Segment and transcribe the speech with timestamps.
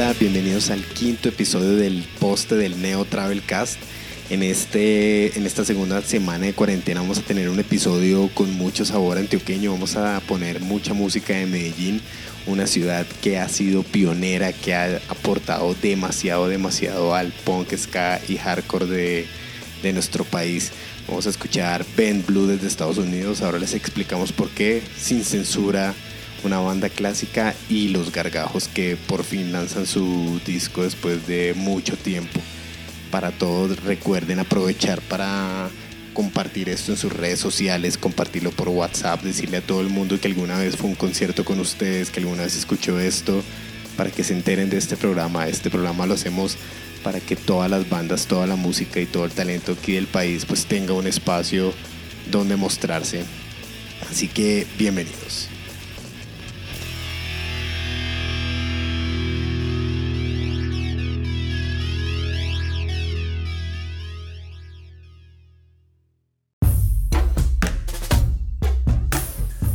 [0.00, 3.80] Hola, bienvenidos al quinto episodio del poste del Neo Travel Cast.
[4.30, 8.84] En, este, en esta segunda semana de cuarentena vamos a tener un episodio con mucho
[8.84, 9.72] sabor antioqueño.
[9.72, 12.00] Vamos a poner mucha música de Medellín,
[12.46, 18.36] una ciudad que ha sido pionera, que ha aportado demasiado, demasiado al punk, ska y
[18.36, 19.26] hardcore de,
[19.82, 20.70] de nuestro país.
[21.08, 23.42] Vamos a escuchar Ben Blue desde Estados Unidos.
[23.42, 25.92] Ahora les explicamos por qué, sin censura,
[26.44, 31.96] una banda clásica y Los Gargajos que por fin lanzan su disco después de mucho
[31.96, 32.40] tiempo.
[33.10, 35.70] Para todos recuerden aprovechar para
[36.12, 40.28] compartir esto en sus redes sociales, compartirlo por WhatsApp, decirle a todo el mundo que
[40.28, 43.42] alguna vez fue un concierto con ustedes, que alguna vez escuchó esto,
[43.96, 45.48] para que se enteren de este programa.
[45.48, 46.56] Este programa lo hacemos
[47.02, 50.44] para que todas las bandas, toda la música y todo el talento aquí del país
[50.44, 51.72] pues tenga un espacio
[52.30, 53.24] donde mostrarse.
[54.10, 55.48] Así que bienvenidos.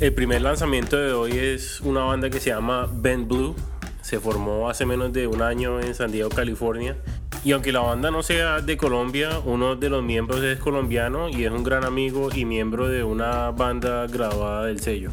[0.00, 3.56] El primer lanzamiento de hoy es una banda que se llama Bend Blue.
[4.00, 6.96] Se formó hace menos de un año en San Diego, California.
[7.42, 11.44] Y aunque la banda no sea de Colombia, uno de los miembros es colombiano y
[11.44, 15.10] es un gran amigo y miembro de una banda graduada del sello.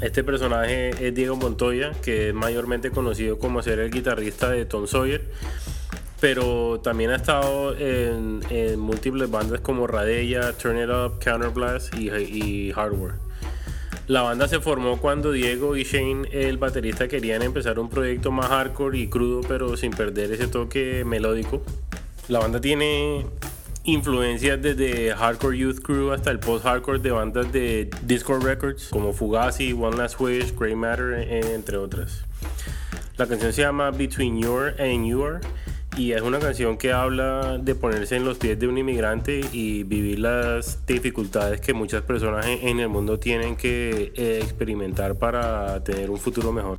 [0.00, 4.86] Este personaje es Diego Montoya, que es mayormente conocido como ser el guitarrista de Tom
[4.86, 5.22] Sawyer,
[6.18, 8.40] pero también ha estado en,
[8.80, 13.27] múltiples bandas como Radella, Turn It Up, Counterblast y Hardware.
[14.08, 18.46] La banda se formó cuando Diego y Shane, el baterista, querían empezar un proyecto más
[18.46, 21.62] hardcore y crudo, pero sin perder ese toque melódico.
[22.28, 23.26] La banda tiene
[23.84, 29.74] influencias desde Hardcore Youth Crew hasta el post-hardcore de bandas de Discord Records como Fugazi,
[29.74, 32.24] One Last Wish, Grey Matter, entre otras.
[33.18, 35.40] La canción se llama Between Your and Your
[35.98, 39.82] y es una canción que habla de ponerse en los pies de un inmigrante y
[39.82, 46.08] vivir las dificultades que muchas personas en el mundo tienen que eh, experimentar para tener
[46.10, 46.78] un futuro mejor.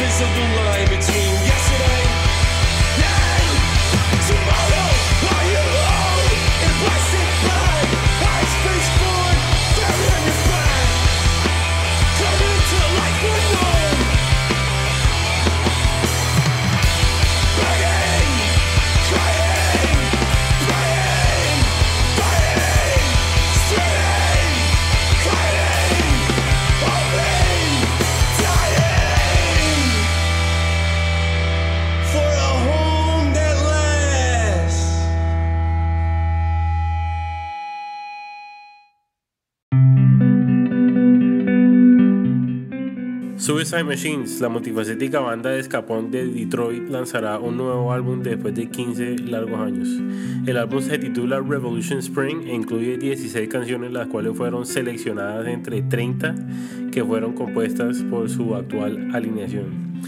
[0.00, 2.27] invisible line between yesterday
[43.58, 48.70] Suicide Machines, la multifacética banda de escapón de Detroit, lanzará un nuevo álbum después de
[48.70, 49.88] 15 largos años.
[50.46, 55.82] El álbum se titula Revolution Spring e incluye 16 canciones, las cuales fueron seleccionadas entre
[55.82, 56.36] 30
[56.92, 59.98] que fueron compuestas por su actual alineación.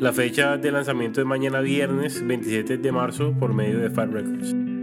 [0.00, 4.73] La fecha de lanzamiento es mañana viernes 27 de marzo por medio de Fat Records.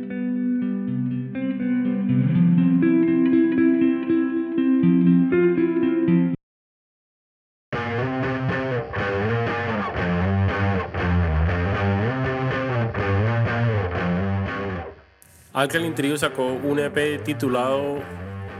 [15.61, 17.99] Alkaline Trio sacó un EP titulado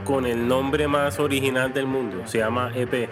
[0.04, 2.22] con el nombre más original del mundo.
[2.26, 3.08] Se llama EP.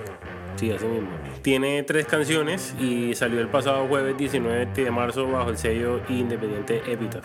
[0.55, 1.09] Sí, así mismo.
[1.43, 6.81] Tiene tres canciones y salió el pasado jueves 19 de marzo bajo el sello independiente
[6.87, 7.25] Epitaph.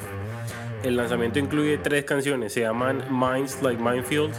[0.81, 4.33] El lanzamiento incluye tres canciones, se llaman Minds Like Minefield,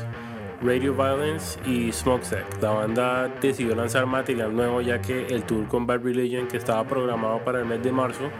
[0.62, 2.60] Radio Violence y Smokestack.
[2.60, 6.82] La banda decidió lanzar material nuevo ya que el tour con Bad Religion que estaba
[6.88, 8.32] programado para el mes de marzo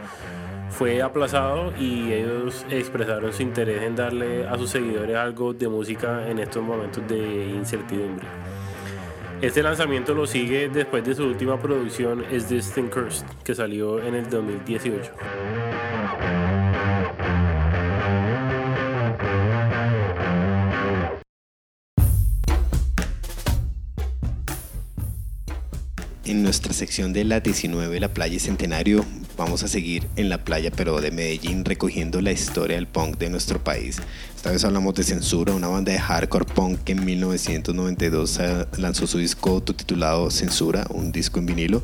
[0.71, 6.29] fue aplazado y ellos expresaron su interés en darle a sus seguidores algo de música
[6.29, 8.27] en estos momentos de incertidumbre.
[9.43, 14.03] Este lanzamiento lo sigue después de su última producción Is This Thing Cursed, que salió
[14.03, 15.13] en el 2018.
[26.25, 29.05] En nuestra sección de la 19, la playa centenario,
[29.37, 33.31] vamos a seguir en la playa pero de Medellín recogiendo la historia del punk de
[33.31, 33.99] nuestro país.
[34.35, 38.41] Esta vez hablamos de Censura, una banda de hardcore punk que en 1992
[38.79, 41.83] lanzó su disco titulado Censura, un disco en vinilo,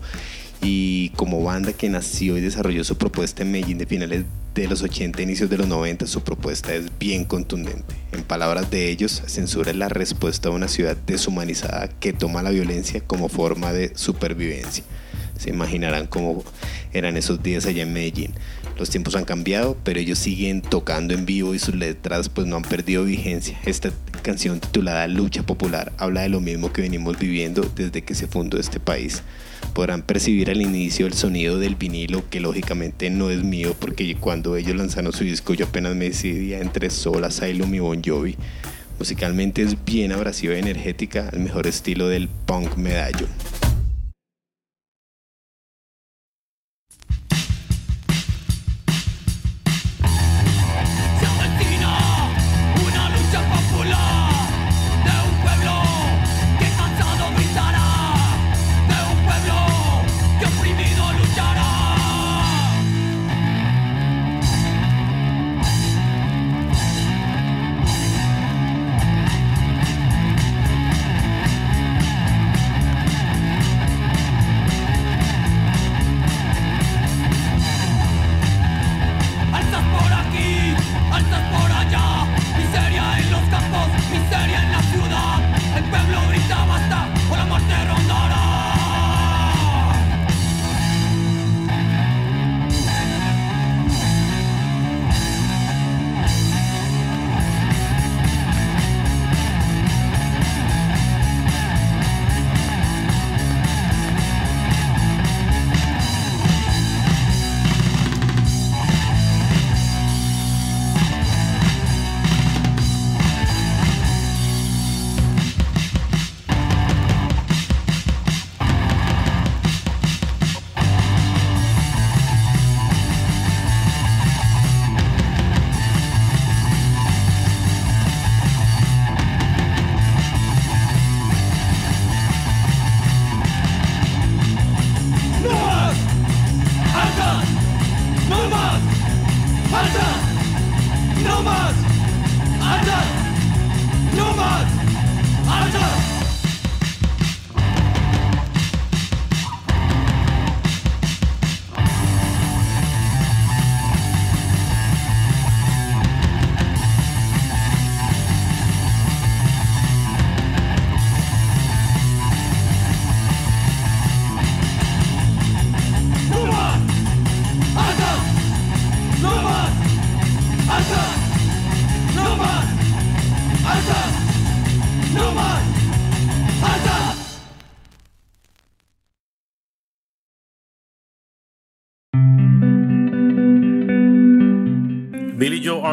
[0.62, 4.82] y como banda que nació y desarrolló su propuesta en Medellín de finales de los
[4.82, 7.94] 80, inicios de los 90, su propuesta es bien contundente.
[8.12, 12.50] En palabras de ellos, censura es la respuesta a una ciudad deshumanizada que toma la
[12.50, 14.84] violencia como forma de supervivencia.
[15.38, 16.44] Se imaginarán cómo
[16.92, 18.32] eran esos días allá en Medellín.
[18.78, 22.56] Los tiempos han cambiado, pero ellos siguen tocando en vivo y sus letras pues no
[22.56, 23.58] han perdido vigencia.
[23.66, 23.90] Esta
[24.22, 28.58] canción titulada Lucha Popular habla de lo mismo que venimos viviendo desde que se fundó
[28.58, 29.22] este país
[29.72, 34.56] podrán percibir al inicio el sonido del vinilo, que lógicamente no es mío, porque cuando
[34.56, 38.36] ellos lanzaron su disco yo apenas me decidía entre Soul Asylum y Bon Jovi.
[38.98, 43.26] Musicalmente es bien abrasiva y energética, al mejor estilo del punk medallo.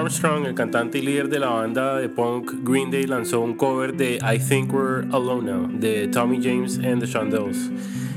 [0.10, 3.96] Armstrong, el cantante y líder de la banda de punk Green Day, lanzó un cover
[3.96, 7.70] de I Think We're Alone Now de Tommy James and the Shondells.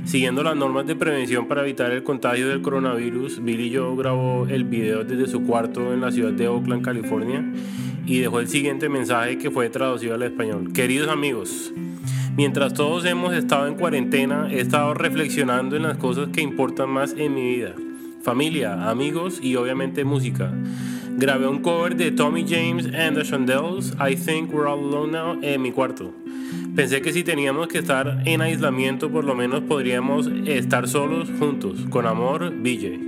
[0.07, 4.65] Siguiendo las normas de prevención para evitar el contagio del coronavirus, Billy Joe grabó el
[4.65, 7.45] video desde su cuarto en la ciudad de Oakland, California,
[8.07, 10.73] y dejó el siguiente mensaje que fue traducido al español.
[10.73, 11.75] Queridos amigos,
[12.39, 17.15] mientras todos hemos estado en cuarentena, he estado reflexionando en las cosas que importan más
[17.19, 17.75] en mi vida.
[18.23, 20.55] Familia, amigos y obviamente música.
[21.19, 25.39] Grabé un cover de Tommy James and the Chandels, I Think We're All Alone Now,
[25.43, 26.13] en mi cuarto.
[26.75, 31.87] Pensé que si teníamos que estar en aislamiento, por lo menos podríamos estar solos juntos.
[31.91, 32.99] Con amor, BJ.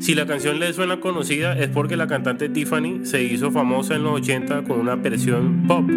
[0.00, 4.02] Si la canción le suena conocida es porque la cantante Tiffany se hizo famosa en
[4.02, 5.88] los 80 con una versión pop.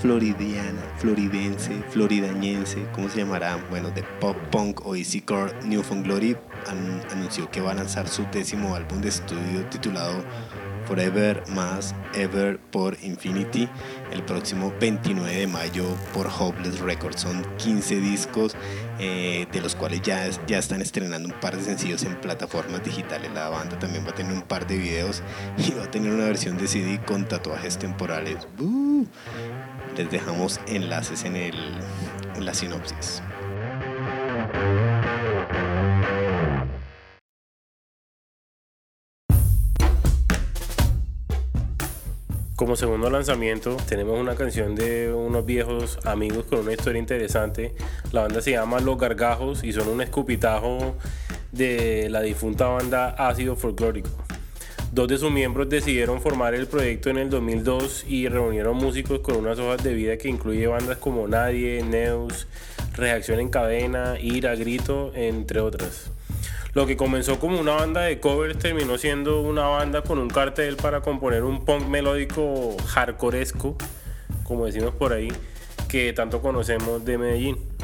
[0.00, 3.58] Floridiana, floridense, floridañense, ¿cómo se llamará?
[3.70, 6.36] Bueno, de pop punk o easycore Newfound Glory
[6.68, 10.22] an- anunció que va a lanzar su décimo álbum de estudio titulado
[10.86, 13.68] Forever más Ever por Infinity
[14.10, 17.20] el próximo 29 de mayo por Hopeless Records.
[17.20, 18.56] Son 15 discos
[18.98, 22.82] eh, de los cuales ya, es- ya están estrenando un par de sencillos en plataformas
[22.84, 23.30] digitales.
[23.34, 25.22] La banda también va a tener un par de videos
[25.58, 28.48] y va a tener una versión de CD con tatuajes temporales.
[28.56, 29.06] ¡Bú!
[29.96, 31.54] Les dejamos enlaces en, el,
[32.38, 33.22] la sinopsis.
[42.54, 47.74] Como segundo lanzamiento tenemos una canción de unos viejos amigos con una historia interesante.
[48.12, 50.96] La banda se llama Los Gargajos y son un escupitajo
[51.52, 54.10] de la difunta banda Ácido Folclórico.
[54.90, 59.36] Dos de sus miembros decidieron formar el proyecto en el 2002 y reunieron músicos con
[59.36, 62.46] unas hojas de vida que incluye bandas como Nadie, Neus,
[62.94, 66.10] Reacción en Cadena, Ira, Grito, entre otras.
[66.72, 70.76] Lo que comenzó como una banda de covers terminó siendo una banda con un cartel
[70.76, 73.76] para componer un punk melódico hardcoreesco,
[74.42, 75.28] como decimos por ahí,
[75.88, 77.77] que tanto conocemos de Medellín.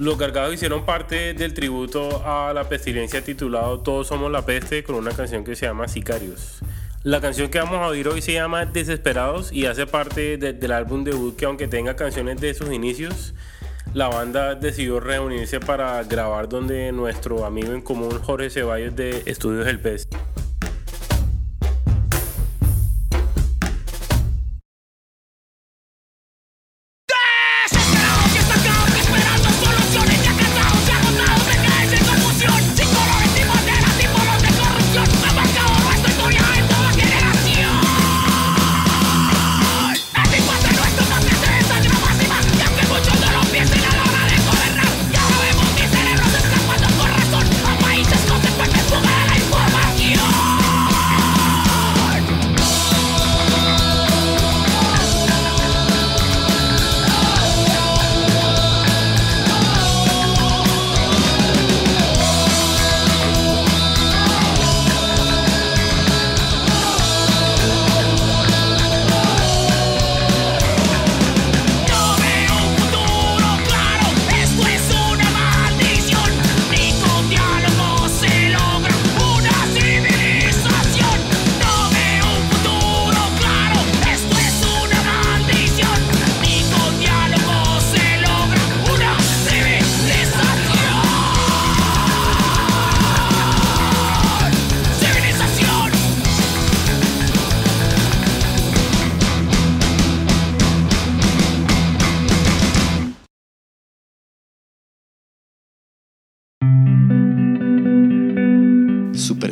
[0.00, 4.94] Los Gargados hicieron parte del tributo a la pestilencia titulado Todos somos la peste con
[4.96, 6.60] una canción que se llama Sicarios.
[7.02, 10.72] La canción que vamos a oír hoy se llama Desesperados y hace parte de- del
[10.72, 13.34] álbum debut que aunque tenga canciones de sus inicios,
[13.92, 19.66] la banda decidió reunirse para grabar donde nuestro amigo en común Jorge Ceballos de Estudios
[19.66, 20.08] El Pez.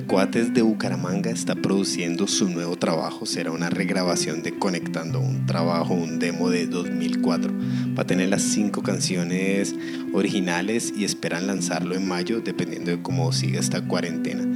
[0.09, 3.27] Supercuates de Bucaramanga está produciendo su nuevo trabajo.
[3.27, 7.53] Será una regrabación de Conectando, un trabajo, un demo de 2004.
[7.95, 9.75] Va a tener las cinco canciones
[10.15, 14.47] originales y esperan lanzarlo en mayo, dependiendo de cómo siga esta cuarentena.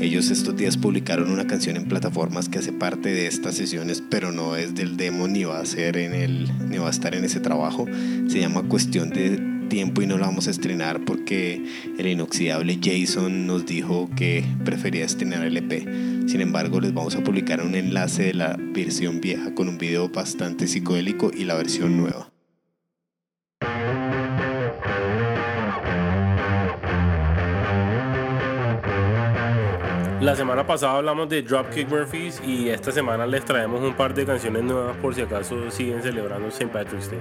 [0.00, 4.30] Ellos estos días publicaron una canción en plataformas que hace parte de estas sesiones, pero
[4.30, 7.24] no es del demo ni va a ser en el, ni va a estar en
[7.24, 7.84] ese trabajo.
[8.28, 11.64] Se llama Cuestión de tiempo y no la vamos a estrenar porque
[11.96, 16.28] el inoxidable Jason nos dijo que prefería estrenar el EP.
[16.28, 20.10] Sin embargo, les vamos a publicar un enlace de la versión vieja con un video
[20.10, 22.30] bastante psicodélico y la versión nueva.
[30.20, 34.26] La semana pasada hablamos de Dropkick Murphys y esta semana les traemos un par de
[34.26, 36.66] canciones nuevas por si acaso siguen celebrando St.
[36.66, 37.20] Patrick's Day.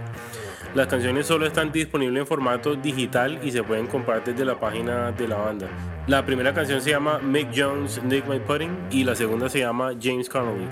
[0.76, 5.14] Las canciones solo están disponibles en formato digital y se pueden comprar desde la página
[5.14, 5.68] de la banda.
[6.08, 9.94] La primera canción se llama Mick Jones Nick My Pudding y la segunda se llama
[9.98, 10.68] James Connolly.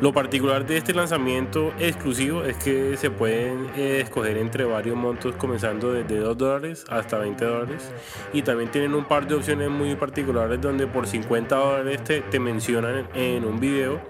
[0.00, 5.34] Lo particular de este lanzamiento exclusivo es que se pueden eh, escoger entre varios montos
[5.36, 7.92] comenzando desde 2 dólares hasta 20 dólares
[8.32, 13.08] y también tienen un par de opciones muy particulares donde por 50 dólares te, mencionan
[13.14, 14.00] en un video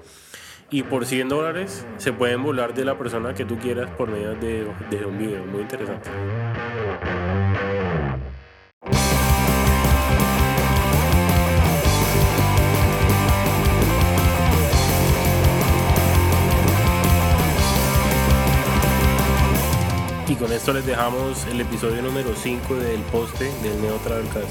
[0.70, 4.36] y por 100 dólares se pueden volar de la persona que tú quieras por medio
[4.36, 5.44] de un video.
[5.44, 6.08] Muy interesante.
[20.30, 24.46] Y con esto les dejamos el episodio número 5 del poste del Neo Travelcast.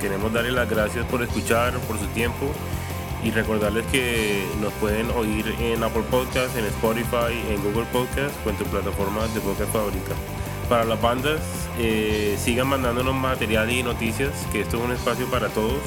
[0.00, 2.52] Queremos darles las gracias por escuchar, por su tiempo
[3.24, 8.50] y recordarles que nos pueden oír en Apple Podcasts, en Spotify, en Google Podcasts o
[8.50, 10.12] en tu plataforma de podcast favorita.
[10.68, 11.40] Para las bandas,
[11.80, 15.80] eh, sigan mandándonos material y noticias, que esto es un espacio para todos.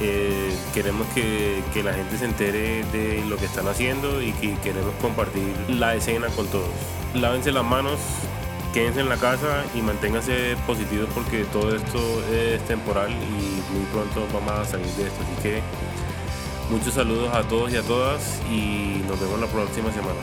[0.00, 4.54] Eh, queremos que, que la gente se entere de lo que están haciendo y que
[4.60, 6.70] queremos compartir la escena con todos.
[7.14, 7.98] Lávense las manos,
[8.72, 11.98] quédense en la casa y manténganse positivos porque todo esto
[12.32, 15.22] es temporal y muy pronto vamos a salir de esto.
[15.22, 15.62] Así que
[16.70, 20.20] muchos saludos a todos y a todas y nos vemos la próxima semana.